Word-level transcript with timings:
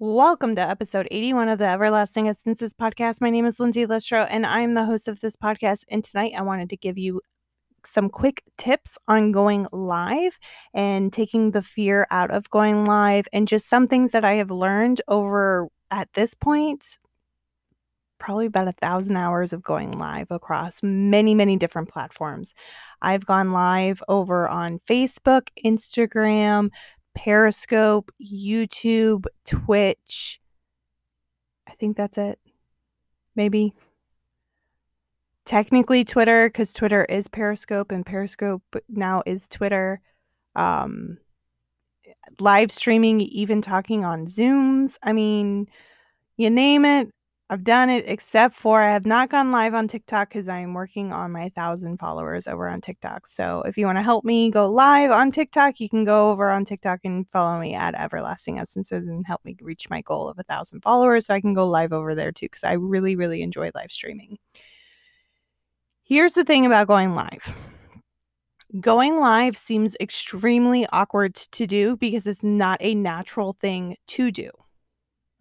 Welcome 0.00 0.56
to 0.56 0.60
episode 0.60 1.06
81 1.12 1.50
of 1.50 1.60
the 1.60 1.68
Everlasting 1.68 2.26
Essences 2.28 2.74
podcast. 2.74 3.20
My 3.20 3.30
name 3.30 3.46
is 3.46 3.60
Lindsay 3.60 3.86
Listro, 3.86 4.26
and 4.28 4.44
I'm 4.44 4.74
the 4.74 4.84
host 4.84 5.06
of 5.06 5.20
this 5.20 5.36
podcast. 5.36 5.82
And 5.88 6.02
tonight 6.02 6.32
I 6.36 6.42
wanted 6.42 6.70
to 6.70 6.76
give 6.76 6.98
you 6.98 7.20
some 7.86 8.08
quick 8.08 8.42
tips 8.58 8.98
on 9.06 9.30
going 9.30 9.68
live 9.70 10.36
and 10.74 11.12
taking 11.12 11.52
the 11.52 11.62
fear 11.62 12.08
out 12.10 12.32
of 12.32 12.50
going 12.50 12.84
live, 12.84 13.26
and 13.32 13.46
just 13.46 13.68
some 13.68 13.86
things 13.86 14.10
that 14.10 14.24
I 14.24 14.34
have 14.34 14.50
learned 14.50 15.00
over 15.06 15.68
at 15.92 16.08
this 16.12 16.34
point 16.34 16.98
probably 18.18 18.46
about 18.46 18.68
a 18.68 18.72
thousand 18.72 19.16
hours 19.16 19.52
of 19.52 19.62
going 19.62 19.92
live 19.98 20.30
across 20.30 20.76
many, 20.82 21.34
many 21.34 21.56
different 21.58 21.90
platforms. 21.90 22.48
I've 23.02 23.26
gone 23.26 23.52
live 23.52 24.02
over 24.08 24.48
on 24.48 24.80
Facebook, 24.88 25.48
Instagram, 25.62 26.70
Periscope, 27.14 28.10
YouTube, 28.20 29.24
Twitch. 29.44 30.40
I 31.66 31.74
think 31.74 31.96
that's 31.96 32.18
it. 32.18 32.38
Maybe. 33.36 33.74
Technically 35.44 36.04
Twitter, 36.04 36.48
because 36.48 36.72
Twitter 36.72 37.04
is 37.04 37.28
Periscope 37.28 37.92
and 37.92 38.04
Periscope 38.06 38.62
now 38.88 39.22
is 39.26 39.48
Twitter. 39.48 40.00
Um, 40.56 41.18
live 42.40 42.72
streaming, 42.72 43.20
even 43.20 43.60
talking 43.60 44.04
on 44.04 44.26
Zooms. 44.26 44.96
I 45.02 45.12
mean, 45.12 45.68
you 46.36 46.50
name 46.50 46.84
it, 46.84 47.08
I've 47.50 47.62
done 47.62 47.90
it 47.90 48.04
except 48.08 48.56
for 48.58 48.80
I 48.80 48.90
have 48.90 49.04
not 49.04 49.28
gone 49.28 49.52
live 49.52 49.74
on 49.74 49.86
TikTok 49.86 50.30
because 50.30 50.48
I 50.48 50.60
am 50.60 50.72
working 50.72 51.12
on 51.12 51.30
my 51.30 51.50
thousand 51.50 51.98
followers 51.98 52.48
over 52.48 52.68
on 52.68 52.80
TikTok. 52.80 53.26
So 53.26 53.62
if 53.66 53.76
you 53.76 53.84
want 53.84 53.98
to 53.98 54.02
help 54.02 54.24
me 54.24 54.50
go 54.50 54.66
live 54.66 55.10
on 55.10 55.30
TikTok, 55.30 55.78
you 55.78 55.90
can 55.90 56.04
go 56.04 56.30
over 56.30 56.50
on 56.50 56.64
TikTok 56.64 57.00
and 57.04 57.28
follow 57.28 57.60
me 57.60 57.74
at 57.74 57.94
Everlasting 57.94 58.58
Essences 58.58 59.08
and 59.08 59.26
help 59.26 59.44
me 59.44 59.56
reach 59.60 59.90
my 59.90 60.00
goal 60.00 60.26
of 60.26 60.38
a 60.38 60.42
thousand 60.44 60.80
followers 60.80 61.26
so 61.26 61.34
I 61.34 61.40
can 61.42 61.52
go 61.52 61.68
live 61.68 61.92
over 61.92 62.14
there 62.14 62.32
too 62.32 62.46
because 62.46 62.64
I 62.64 62.72
really, 62.72 63.14
really 63.14 63.42
enjoy 63.42 63.70
live 63.74 63.92
streaming. 63.92 64.38
Here's 66.02 66.32
the 66.32 66.44
thing 66.44 66.64
about 66.64 66.86
going 66.86 67.14
live. 67.14 67.54
Going 68.80 69.20
live 69.20 69.58
seems 69.58 69.94
extremely 70.00 70.86
awkward 70.92 71.34
to 71.34 71.66
do 71.66 71.96
because 71.98 72.26
it's 72.26 72.42
not 72.42 72.78
a 72.80 72.94
natural 72.94 73.52
thing 73.60 73.96
to 74.08 74.30
do. 74.32 74.50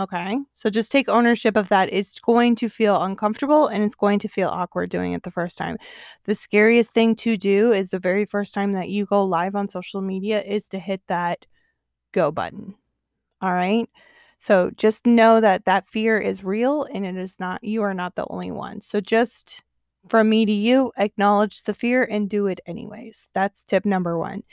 Okay. 0.00 0.38
So 0.54 0.70
just 0.70 0.90
take 0.90 1.10
ownership 1.10 1.58
of 1.58 1.68
that. 1.68 1.92
It's 1.92 2.18
going 2.18 2.56
to 2.56 2.70
feel 2.70 3.02
uncomfortable 3.02 3.66
and 3.66 3.84
it's 3.84 3.94
going 3.94 4.18
to 4.20 4.28
feel 4.28 4.48
awkward 4.48 4.88
doing 4.88 5.12
it 5.12 5.22
the 5.22 5.30
first 5.30 5.58
time. 5.58 5.76
The 6.24 6.34
scariest 6.34 6.94
thing 6.94 7.14
to 7.16 7.36
do 7.36 7.72
is 7.72 7.90
the 7.90 7.98
very 7.98 8.24
first 8.24 8.54
time 8.54 8.72
that 8.72 8.88
you 8.88 9.04
go 9.04 9.22
live 9.22 9.54
on 9.54 9.68
social 9.68 10.00
media 10.00 10.42
is 10.42 10.68
to 10.68 10.78
hit 10.78 11.02
that 11.08 11.44
go 12.12 12.30
button. 12.30 12.74
All 13.42 13.52
right. 13.52 13.90
So 14.38 14.70
just 14.78 15.06
know 15.06 15.38
that 15.38 15.66
that 15.66 15.86
fear 15.86 16.18
is 16.18 16.42
real 16.42 16.84
and 16.84 17.04
it 17.04 17.18
is 17.18 17.34
not, 17.38 17.62
you 17.62 17.82
are 17.82 17.92
not 17.92 18.14
the 18.14 18.26
only 18.30 18.52
one. 18.52 18.80
So 18.80 19.02
just 19.02 19.62
from 20.08 20.30
me 20.30 20.46
to 20.46 20.52
you, 20.52 20.92
acknowledge 20.96 21.62
the 21.64 21.74
fear 21.74 22.04
and 22.04 22.26
do 22.26 22.46
it 22.46 22.60
anyways. 22.64 23.28
That's 23.34 23.64
tip 23.64 23.84
number 23.84 24.16
one. 24.16 24.44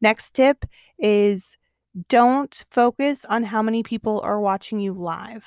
Next 0.00 0.34
tip 0.34 0.64
is 0.98 1.56
don't 2.08 2.64
focus 2.70 3.24
on 3.28 3.42
how 3.42 3.62
many 3.62 3.82
people 3.82 4.20
are 4.20 4.40
watching 4.40 4.80
you 4.80 4.92
live. 4.92 5.44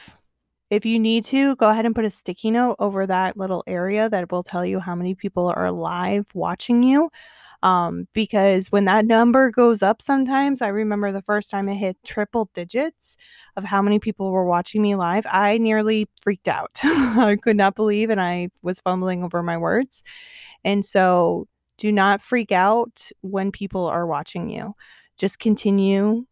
If 0.70 0.86
you 0.86 1.00
need 1.00 1.26
to, 1.26 1.56
go 1.56 1.70
ahead 1.70 1.86
and 1.86 1.96
put 1.96 2.06
a 2.06 2.12
sticky 2.12 2.52
note 2.52 2.76
over 2.80 3.08
that 3.08 3.38
little 3.38 3.64
area 3.66 4.10
that 4.10 4.32
will 4.32 4.44
tell 4.44 4.66
you 4.66 4.80
how 4.80 4.96
many 4.96 5.16
people 5.16 5.52
are 5.56 5.72
live 5.72 6.26
watching 6.34 6.84
you. 6.84 7.10
Um, 7.62 8.08
because 8.14 8.72
when 8.72 8.86
that 8.86 9.06
number 9.06 9.52
goes 9.52 9.84
up, 9.84 10.02
sometimes 10.02 10.62
I 10.62 10.68
remember 10.68 11.12
the 11.12 11.24
first 11.24 11.50
time 11.50 11.68
it 11.68 11.76
hit 11.76 11.98
triple 12.06 12.50
digits 12.54 13.18
of 13.58 13.64
how 13.64 13.82
many 13.82 14.00
people 14.00 14.32
were 14.32 14.46
watching 14.46 14.82
me 14.82 14.96
live, 14.96 15.26
I 15.30 15.58
nearly 15.58 16.08
freaked 16.22 16.48
out. 16.48 16.80
I 16.84 17.38
could 17.42 17.58
not 17.58 17.76
believe, 17.76 18.10
and 18.10 18.22
I 18.22 18.50
was 18.62 18.80
fumbling 18.80 19.24
over 19.24 19.44
my 19.44 19.58
words. 19.58 20.04
And 20.64 20.86
so, 20.86 21.48
do 21.78 21.92
not 21.92 22.22
freak 22.22 22.52
out 22.52 23.10
when 23.22 23.52
people 23.52 23.86
are 23.86 24.06
watching 24.06 24.50
you. 24.50 24.76
Just 25.18 25.40
continue 25.40 26.26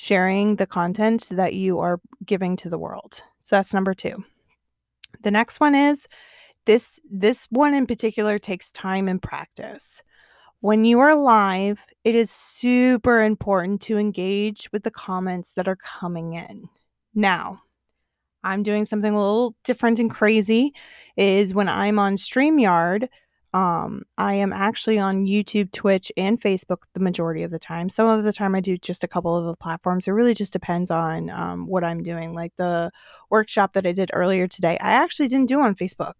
sharing 0.00 0.54
the 0.54 0.66
content 0.66 1.26
that 1.32 1.54
you 1.54 1.80
are 1.80 2.00
giving 2.24 2.56
to 2.56 2.70
the 2.70 2.78
world. 2.78 3.20
So 3.40 3.56
that's 3.56 3.74
number 3.74 3.94
2. 3.94 4.14
The 5.24 5.30
next 5.32 5.58
one 5.58 5.74
is 5.74 6.06
this 6.66 7.00
this 7.10 7.48
one 7.50 7.74
in 7.74 7.84
particular 7.84 8.38
takes 8.38 8.70
time 8.70 9.08
and 9.08 9.20
practice. 9.20 10.00
When 10.60 10.84
you 10.84 11.00
are 11.00 11.16
live, 11.16 11.80
it 12.04 12.14
is 12.14 12.30
super 12.30 13.24
important 13.24 13.80
to 13.82 13.98
engage 13.98 14.70
with 14.72 14.84
the 14.84 14.92
comments 14.92 15.52
that 15.54 15.66
are 15.66 15.76
coming 15.76 16.34
in. 16.34 16.68
Now, 17.16 17.60
I'm 18.44 18.62
doing 18.62 18.86
something 18.86 19.12
a 19.12 19.18
little 19.20 19.56
different 19.64 19.98
and 19.98 20.08
crazy 20.08 20.74
is 21.16 21.54
when 21.54 21.68
I'm 21.68 21.98
on 21.98 22.14
StreamYard, 22.14 23.08
um, 23.54 24.02
I 24.18 24.34
am 24.34 24.52
actually 24.52 24.98
on 24.98 25.24
YouTube, 25.24 25.72
Twitch, 25.72 26.12
and 26.16 26.40
Facebook 26.40 26.78
the 26.92 27.00
majority 27.00 27.42
of 27.42 27.50
the 27.50 27.58
time. 27.58 27.88
Some 27.88 28.06
of 28.06 28.24
the 28.24 28.32
time 28.32 28.54
I 28.54 28.60
do 28.60 28.76
just 28.76 29.04
a 29.04 29.08
couple 29.08 29.34
of 29.36 29.46
the 29.46 29.56
platforms. 29.56 30.06
It 30.06 30.12
really 30.12 30.34
just 30.34 30.52
depends 30.52 30.90
on 30.90 31.30
um, 31.30 31.66
what 31.66 31.84
I'm 31.84 32.02
doing. 32.02 32.34
Like 32.34 32.52
the 32.56 32.90
workshop 33.30 33.72
that 33.72 33.86
I 33.86 33.92
did 33.92 34.10
earlier 34.12 34.48
today, 34.48 34.76
I 34.78 34.92
actually 34.92 35.28
didn't 35.28 35.48
do 35.48 35.60
on 35.60 35.74
Facebook. 35.74 36.14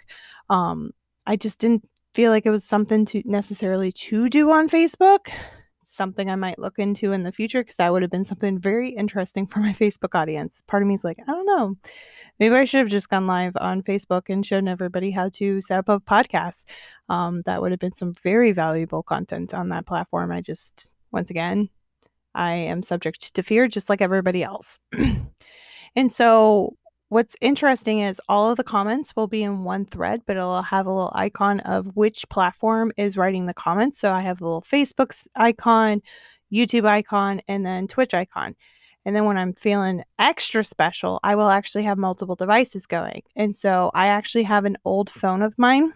Um, 0.48 0.92
I 1.26 1.36
just 1.36 1.58
didn't 1.58 1.86
feel 2.14 2.30
like 2.30 2.46
it 2.46 2.50
was 2.50 2.64
something 2.64 3.04
to 3.06 3.22
necessarily 3.26 3.92
to 3.92 4.28
do 4.30 4.50
on 4.50 4.68
Facebook. 4.68 5.30
Something 5.98 6.30
I 6.30 6.36
might 6.36 6.58
look 6.58 6.78
into 6.78 7.12
in 7.12 7.24
the 7.24 7.32
future 7.32 7.60
because 7.60 7.76
that 7.76 7.92
would 7.92 8.02
have 8.02 8.10
been 8.10 8.24
something 8.24 8.58
very 8.58 8.90
interesting 8.90 9.46
for 9.46 9.58
my 9.58 9.72
Facebook 9.80 10.14
audience. 10.14 10.62
Part 10.66 10.82
of 10.82 10.88
me 10.88 10.94
is 10.94 11.04
like, 11.04 11.18
I 11.20 11.30
don't 11.30 11.44
know. 11.44 11.74
Maybe 12.38 12.54
I 12.54 12.64
should 12.64 12.78
have 12.78 12.88
just 12.88 13.08
gone 13.08 13.26
live 13.26 13.52
on 13.56 13.82
Facebook 13.82 14.30
and 14.30 14.46
shown 14.46 14.68
everybody 14.68 15.10
how 15.10 15.28
to 15.30 15.60
set 15.60 15.80
up 15.80 15.88
a 15.88 15.98
podcast. 15.98 16.64
Um, 17.08 17.42
that 17.46 17.60
would 17.60 17.72
have 17.72 17.80
been 17.80 17.96
some 17.96 18.14
very 18.22 18.52
valuable 18.52 19.02
content 19.02 19.52
on 19.52 19.70
that 19.70 19.86
platform. 19.86 20.30
I 20.30 20.40
just, 20.40 20.90
once 21.10 21.30
again, 21.30 21.68
I 22.32 22.52
am 22.52 22.84
subject 22.84 23.34
to 23.34 23.42
fear 23.42 23.66
just 23.66 23.88
like 23.88 24.00
everybody 24.00 24.44
else. 24.44 24.78
and 25.96 26.12
so, 26.12 26.76
what's 27.08 27.36
interesting 27.40 28.00
is 28.00 28.20
all 28.28 28.50
of 28.50 28.56
the 28.56 28.64
comments 28.64 29.14
will 29.16 29.26
be 29.26 29.42
in 29.42 29.64
one 29.64 29.86
thread, 29.86 30.22
but 30.26 30.36
it'll 30.36 30.62
have 30.62 30.86
a 30.86 30.90
little 30.90 31.12
icon 31.14 31.60
of 31.60 31.96
which 31.96 32.28
platform 32.28 32.92
is 32.96 33.16
writing 33.16 33.46
the 33.46 33.54
comments. 33.54 33.98
So, 33.98 34.12
I 34.12 34.22
have 34.22 34.40
a 34.40 34.44
little 34.44 34.64
Facebook 34.70 35.14
icon, 35.36 36.02
YouTube 36.52 36.86
icon, 36.86 37.40
and 37.48 37.64
then 37.64 37.88
Twitch 37.88 38.14
icon. 38.14 38.54
And 39.04 39.16
then 39.16 39.24
when 39.24 39.38
I'm 39.38 39.54
feeling 39.54 40.04
extra 40.18 40.62
special, 40.62 41.18
I 41.22 41.34
will 41.34 41.48
actually 41.48 41.84
have 41.84 41.96
multiple 41.96 42.34
devices 42.34 42.86
going. 42.86 43.22
And 43.36 43.56
so 43.56 43.90
I 43.94 44.08
actually 44.08 44.42
have 44.42 44.66
an 44.66 44.76
old 44.84 45.08
phone 45.08 45.40
of 45.40 45.56
mine 45.56 45.94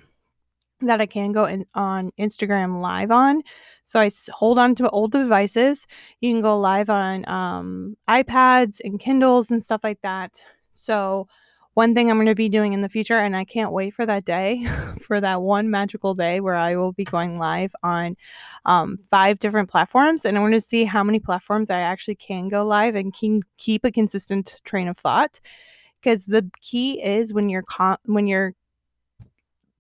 that 0.81 1.01
I 1.01 1.07
can 1.07 1.33
go 1.33 1.45
in, 1.45 1.67
on 1.75 2.11
Instagram 2.19 2.81
live 2.81 3.11
on. 3.11 3.43
So 3.85 4.01
I 4.01 4.11
hold 4.31 4.59
on 4.59 4.75
to 4.77 4.89
old 4.89 5.13
devices. 5.13 5.87
You 6.21 6.33
can 6.33 6.41
go 6.41 6.59
live 6.59 6.89
on 6.89 7.29
um, 7.29 7.97
iPads 8.09 8.81
and 8.83 8.99
Kindles 8.99 9.51
and 9.51 9.63
stuff 9.63 9.83
like 9.85 10.01
that. 10.03 10.43
So 10.73 11.29
one 11.75 11.95
thing 11.95 12.11
I'm 12.11 12.17
going 12.19 12.27
to 12.27 12.35
be 12.35 12.49
doing 12.49 12.75
in 12.75 12.83
the 12.83 12.89
future, 12.89 13.19
and 13.19 13.35
I 13.35 13.45
can't 13.45 13.73
wait 13.73 13.95
for 13.95 14.05
that 14.05 14.25
day, 14.25 14.67
for 15.07 15.21
that 15.21 15.41
one 15.41 15.71
magical 15.71 16.15
day 16.15 16.41
where 16.41 16.55
I 16.55 16.77
will 16.77 16.93
be 16.93 17.05
going 17.05 17.39
live 17.39 17.75
on 17.83 18.17
um, 18.67 18.99
five 19.11 19.39
different 19.39 19.71
platforms. 19.71 20.25
And 20.25 20.37
I 20.37 20.41
want 20.41 20.55
to 20.55 20.61
see 20.61 20.85
how 20.85 21.03
many 21.03 21.19
platforms 21.19 21.71
I 21.71 21.81
actually 21.81 22.17
can 22.17 22.49
go 22.49 22.65
live 22.65 22.95
and 22.95 23.15
can 23.15 23.43
keep 23.57 23.85
a 23.85 23.93
consistent 23.93 24.61
train 24.65 24.89
of 24.89 24.99
thought. 24.99 25.41
Because 26.01 26.27
the 26.27 26.51
key 26.61 27.03
is 27.03 27.33
when 27.33 27.49
you're 27.49 27.63
con- 27.63 27.99
when 28.07 28.27
you're 28.27 28.55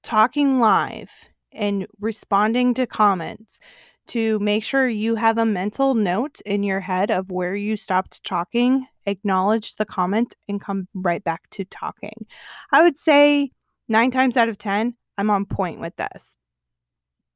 talking 0.02 0.60
live 0.60 1.10
and 1.52 1.86
responding 2.00 2.74
to 2.74 2.86
comments 2.86 3.60
to 4.06 4.38
make 4.38 4.64
sure 4.64 4.88
you 4.88 5.14
have 5.14 5.38
a 5.38 5.44
mental 5.44 5.94
note 5.94 6.40
in 6.46 6.62
your 6.62 6.80
head 6.80 7.10
of 7.10 7.30
where 7.30 7.54
you 7.54 7.76
stopped 7.76 8.22
talking 8.24 8.86
acknowledge 9.06 9.76
the 9.76 9.84
comment 9.84 10.34
and 10.48 10.60
come 10.60 10.88
right 10.94 11.22
back 11.22 11.48
to 11.50 11.64
talking. 11.64 12.26
I 12.70 12.82
would 12.82 12.98
say 12.98 13.50
nine 13.88 14.10
times 14.10 14.36
out 14.36 14.48
of 14.48 14.58
10, 14.58 14.94
I'm 15.18 15.30
on 15.30 15.46
point 15.46 15.80
with 15.80 15.94
this. 15.96 16.36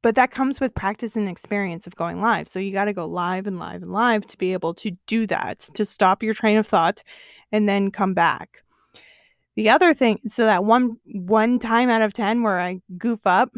But 0.03 0.15
that 0.15 0.31
comes 0.31 0.61
with 0.61 0.75
practice 0.75 1.17
and 1.17 1.29
experience 1.29 1.87
of 1.87 1.97
going 1.97 2.21
live. 2.21 2.47
So 2.49 2.59
you 2.59 2.73
got 2.73 2.85
to 2.85 2.93
go 2.93 3.07
live 3.07 3.47
and 3.47 3.59
live 3.59 3.83
and 3.83 3.93
live 3.93 4.27
to 4.29 4.39
be 4.39 4.53
able 4.53 4.75
to 4.75 4.93
do 5.07 5.27
that, 5.27 5.61
to 5.75 5.85
stop 5.85 6.23
your 6.23 6.35
train 6.35 6.59
of 6.59 6.67
thought 6.67 7.03
and 7.51 7.69
then 7.69 7.91
come 7.91 8.15
back. 8.15 8.63
The 9.57 9.71
other 9.71 9.95
thing, 9.95 10.21
so 10.29 10.45
that 10.45 10.65
one 10.65 10.99
one 11.05 11.59
time 11.59 11.89
out 11.89 12.03
of 12.03 12.13
10 12.13 12.43
where 12.43 12.61
I 12.61 12.81
goof 12.99 13.21
up, 13.25 13.51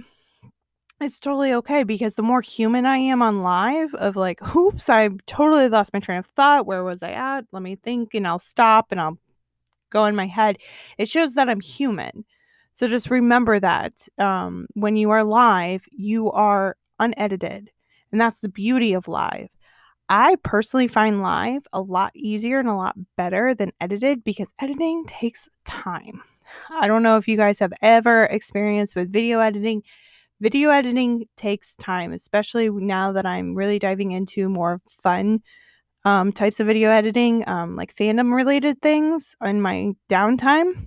it's 1.01 1.21
totally 1.21 1.53
okay 1.53 1.85
because 1.85 2.15
the 2.15 2.23
more 2.23 2.41
human 2.41 2.85
I 2.85 2.97
am 2.97 3.23
on 3.23 3.43
live 3.43 3.95
of 3.95 4.17
like, 4.17 4.57
oops, 4.57 4.89
I 4.89 5.11
totally 5.27 5.69
lost 5.69 5.93
my 5.93 6.01
train 6.01 6.19
of 6.19 6.27
thought. 6.27 6.67
Where 6.67 6.83
was 6.83 7.03
I 7.03 7.13
at? 7.13 7.45
Let 7.53 7.63
me 7.63 7.77
think 7.77 8.15
and 8.15 8.27
I'll 8.27 8.39
stop 8.39 8.89
and 8.91 9.01
I'll 9.01 9.19
go 9.91 10.07
in 10.07 10.17
my 10.17 10.27
head. 10.27 10.59
It 10.99 11.09
shows 11.09 11.35
that 11.35 11.49
I'm 11.49 11.61
human. 11.61 12.25
So 12.75 12.89
just 12.89 13.11
remember 13.11 13.59
that 13.61 14.07
um, 14.19 14.67
when 14.75 14.97
you 14.97 15.11
are 15.11 15.25
live, 15.25 15.83
you 15.91 16.31
are 16.33 16.77
unedited. 16.99 17.71
And 18.13 18.21
that's 18.21 18.41
the 18.41 18.49
beauty 18.49 18.95
of 18.95 19.09
live. 19.09 19.49
I 20.09 20.37
personally 20.43 20.89
find 20.89 21.21
live 21.23 21.67
a 21.73 21.81
lot 21.81 22.13
easier 22.15 22.59
and 22.59 22.69
a 22.69 22.75
lot 22.75 22.97
better 23.17 23.55
than 23.55 23.73
edited 23.81 24.25
because 24.25 24.53
editing 24.59 25.05
takes 25.07 25.49
time. 25.65 26.23
I 26.71 26.89
don't 26.89 27.03
know 27.03 27.19
if 27.19 27.29
you 27.29 27.37
guys 27.37 27.59
have 27.59 27.75
ever 27.83 28.25
experienced 28.25 28.97
with 28.97 29.13
video 29.13 29.41
editing. 29.41 29.83
Video 30.41 30.71
editing 30.71 31.27
takes 31.37 31.77
time, 31.79 32.13
especially 32.13 32.71
now 32.71 33.11
that 33.11 33.27
I'm 33.27 33.57
really 33.57 33.81
diving 33.81 34.13
into 34.13 34.49
more 34.49 34.81
fun 35.03 35.43
um, 36.05 36.31
types 36.31 36.61
of 36.61 36.69
video 36.69 36.91
editing, 36.91 37.47
um, 37.49 37.75
like 37.75 37.97
fandom 37.97 38.33
related 38.33 38.81
things 38.81 39.35
in 39.43 39.61
my 39.61 39.95
downtime. 40.09 40.87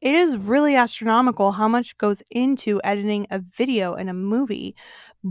It 0.00 0.14
is 0.14 0.38
really 0.38 0.74
astronomical 0.74 1.52
how 1.52 1.68
much 1.68 1.98
goes 1.98 2.22
into 2.30 2.80
editing 2.82 3.26
a 3.30 3.40
video 3.58 3.94
in 3.94 4.08
a 4.08 4.14
movie. 4.14 4.74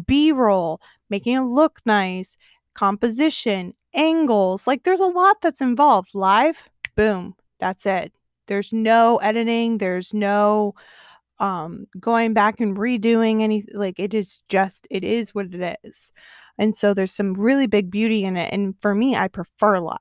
B 0.06 0.32
roll, 0.32 0.80
making 1.10 1.36
it 1.36 1.42
look 1.42 1.80
nice, 1.84 2.38
composition, 2.76 3.74
angles. 3.96 4.68
Like 4.68 4.84
there's 4.84 5.00
a 5.00 5.06
lot 5.06 5.38
that's 5.42 5.62
involved. 5.62 6.10
Live, 6.14 6.58
boom, 6.96 7.36
that's 7.60 7.88
it. 7.88 8.14
There's 8.46 8.72
no 8.72 9.18
editing, 9.18 9.80
there's 9.80 10.14
no 10.14 10.76
um 11.40 11.86
going 12.00 12.34
back 12.34 12.60
and 12.60 12.78
redoing 12.78 13.42
any 13.42 13.66
like 13.74 14.00
it 14.00 14.14
is 14.14 14.40
just 14.50 14.88
it 14.90 15.04
is 15.04 15.36
what 15.36 15.54
it 15.54 15.80
is. 15.84 16.12
And 16.58 16.74
so 16.74 16.94
there's 16.94 17.14
some 17.14 17.34
really 17.34 17.68
big 17.68 17.92
beauty 17.92 18.24
in 18.24 18.38
it 18.38 18.54
and 18.54 18.76
for 18.82 18.96
me 18.96 19.16
I 19.16 19.28
prefer 19.28 19.80
live. 19.80 19.98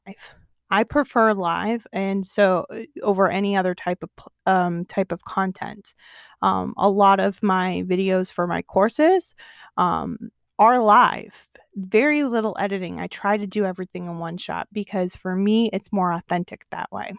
I 0.70 0.84
prefer 0.84 1.34
live 1.34 1.86
and 1.92 2.26
so 2.26 2.66
uh, 2.70 2.82
over 3.02 3.28
any 3.28 3.56
other 3.56 3.74
type 3.74 4.02
of 4.02 4.10
um 4.46 4.84
type 4.86 5.12
of 5.12 5.24
content. 5.24 5.94
Um 6.42 6.74
a 6.76 6.88
lot 6.88 7.20
of 7.20 7.42
my 7.42 7.82
videos 7.86 8.30
for 8.30 8.46
my 8.46 8.62
courses 8.62 9.34
um 9.76 10.18
are 10.58 10.78
live. 10.78 11.34
Very 11.76 12.22
little 12.22 12.56
editing. 12.60 13.00
I 13.00 13.08
try 13.08 13.36
to 13.36 13.46
do 13.46 13.64
everything 13.64 14.06
in 14.06 14.18
one 14.18 14.36
shot 14.38 14.68
because 14.72 15.16
for 15.16 15.34
me 15.34 15.70
it's 15.72 15.92
more 15.92 16.12
authentic 16.12 16.64
that 16.70 16.92
way. 16.92 17.14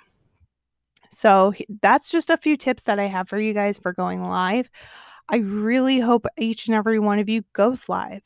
So 1.12 1.54
that's 1.82 2.10
just 2.10 2.30
a 2.30 2.38
few 2.38 2.58
tips 2.58 2.84
that 2.84 3.00
I 3.00 3.08
have 3.08 3.30
for 3.30 3.40
you 3.40 3.54
guys 3.54 3.78
for 3.78 3.94
going 3.94 4.24
live. 4.24 4.70
I 5.30 5.38
really 5.38 6.00
hope 6.00 6.26
each 6.38 6.68
and 6.68 6.76
every 6.76 7.00
one 7.00 7.20
of 7.20 7.30
you 7.30 7.44
goes 7.54 7.90
live 7.90 8.22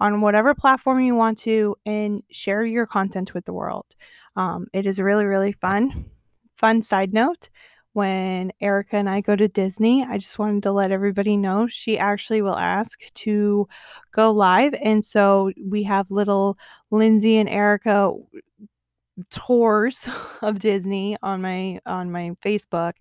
on 0.00 0.20
whatever 0.20 0.54
platform 0.54 1.00
you 1.00 1.14
want 1.14 1.38
to 1.38 1.76
and 1.86 2.22
share 2.30 2.64
your 2.64 2.86
content 2.86 3.34
with 3.34 3.44
the 3.44 3.52
world. 3.52 3.86
Um, 4.36 4.66
it 4.72 4.86
is 4.86 5.00
really, 5.00 5.24
really 5.24 5.52
fun. 5.52 6.06
Fun 6.56 6.82
side 6.82 7.12
note 7.12 7.48
when 7.94 8.52
Erica 8.60 8.96
and 8.96 9.08
I 9.08 9.20
go 9.20 9.36
to 9.36 9.46
Disney, 9.46 10.04
I 10.08 10.18
just 10.18 10.38
wanted 10.38 10.64
to 10.64 10.72
let 10.72 10.90
everybody 10.90 11.36
know 11.36 11.68
she 11.68 11.96
actually 11.96 12.42
will 12.42 12.56
ask 12.56 13.00
to 13.14 13.68
go 14.12 14.32
live. 14.32 14.74
And 14.74 15.04
so 15.04 15.52
we 15.64 15.84
have 15.84 16.10
little 16.10 16.58
Lindsay 16.90 17.38
and 17.38 17.48
Erica 17.48 18.12
tours 19.30 20.08
of 20.42 20.58
Disney 20.58 21.16
on 21.22 21.42
my 21.42 21.80
on 21.86 22.10
my 22.10 22.32
Facebook 22.44 22.94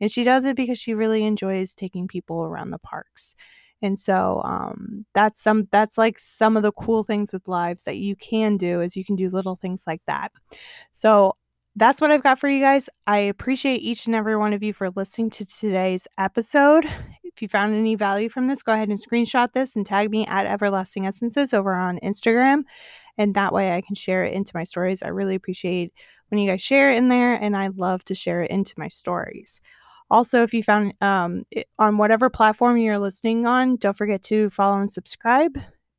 and 0.00 0.10
she 0.10 0.24
does 0.24 0.44
it 0.44 0.56
because 0.56 0.78
she 0.78 0.94
really 0.94 1.24
enjoys 1.24 1.74
taking 1.74 2.06
people 2.06 2.44
around 2.44 2.70
the 2.70 2.78
parks. 2.78 3.34
And 3.82 3.98
so 3.98 4.40
um, 4.44 5.06
that's 5.14 5.40
some 5.42 5.68
that's 5.70 5.96
like 5.96 6.18
some 6.18 6.56
of 6.56 6.62
the 6.62 6.72
cool 6.72 7.04
things 7.04 7.32
with 7.32 7.46
lives 7.46 7.84
that 7.84 7.98
you 7.98 8.16
can 8.16 8.56
do 8.56 8.80
is 8.80 8.96
you 8.96 9.04
can 9.04 9.16
do 9.16 9.28
little 9.28 9.56
things 9.56 9.84
like 9.86 10.02
that. 10.06 10.32
So 10.90 11.36
that's 11.76 12.00
what 12.00 12.10
I've 12.10 12.24
got 12.24 12.40
for 12.40 12.48
you 12.48 12.60
guys. 12.60 12.88
I 13.06 13.18
appreciate 13.18 13.76
each 13.76 14.06
and 14.06 14.16
every 14.16 14.36
one 14.36 14.52
of 14.52 14.64
you 14.64 14.72
for 14.72 14.90
listening 14.90 15.30
to 15.30 15.44
today's 15.44 16.08
episode. 16.18 16.86
If 17.22 17.40
you 17.40 17.46
found 17.46 17.72
any 17.72 17.94
value 17.94 18.28
from 18.28 18.48
this, 18.48 18.64
go 18.64 18.72
ahead 18.72 18.88
and 18.88 19.00
screenshot 19.00 19.52
this 19.52 19.76
and 19.76 19.86
tag 19.86 20.10
me 20.10 20.26
at 20.26 20.46
Everlasting 20.46 21.06
Essences 21.06 21.54
over 21.54 21.72
on 21.72 22.00
Instagram 22.02 22.64
and 23.18 23.34
that 23.34 23.52
way 23.52 23.72
I 23.72 23.80
can 23.80 23.94
share 23.94 24.24
it 24.24 24.32
into 24.32 24.52
my 24.54 24.64
stories. 24.64 25.02
I 25.02 25.08
really 25.08 25.34
appreciate 25.34 25.92
when 26.28 26.40
you 26.40 26.50
guys 26.50 26.62
share 26.62 26.90
it 26.90 26.96
in 26.96 27.08
there, 27.08 27.34
and 27.34 27.56
I 27.56 27.68
love 27.68 28.04
to 28.06 28.14
share 28.14 28.42
it 28.42 28.50
into 28.50 28.74
my 28.76 28.88
stories. 28.88 29.60
Also, 30.10 30.42
if 30.42 30.54
you 30.54 30.62
found 30.62 30.94
um, 31.02 31.44
it, 31.50 31.66
on 31.78 31.98
whatever 31.98 32.30
platform 32.30 32.78
you're 32.78 32.98
listening 32.98 33.46
on, 33.46 33.76
don't 33.76 33.96
forget 33.96 34.22
to 34.24 34.48
follow 34.50 34.78
and 34.78 34.90
subscribe. 34.90 35.58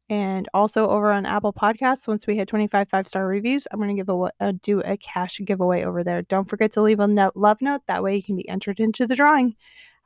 And 0.10 0.50
also 0.56 0.90
over 0.90 1.12
on 1.12 1.28
Apple 1.28 1.54
Podcasts, 1.54 2.08
once 2.08 2.26
we 2.26 2.36
hit 2.36 2.48
25 2.48 2.90
five 2.90 3.08
star 3.08 3.28
reviews, 3.28 3.68
I'm 3.70 3.80
going 3.80 3.96
to 3.96 4.02
give 4.02 4.10
a 4.10 4.32
uh, 4.40 4.54
do 4.64 4.82
a 4.82 4.98
cash 4.98 5.40
giveaway 5.46 5.84
over 5.84 6.04
there. 6.04 6.24
Don't 6.24 6.50
forget 6.50 6.72
to 6.74 6.82
leave 6.82 7.00
a 7.00 7.32
love 7.36 7.58
note. 7.62 7.82
That 7.88 8.02
way 8.02 8.16
you 8.16 8.24
can 8.24 8.36
be 8.36 8.50
entered 8.50 8.80
into 8.80 9.06
the 9.06 9.16
drawing. 9.16 9.56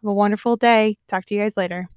Have 0.01 0.09
a 0.09 0.13
wonderful 0.13 0.57
day. 0.57 0.97
Talk 1.07 1.25
to 1.27 1.35
you 1.35 1.39
guys 1.39 1.53
later. 1.55 1.87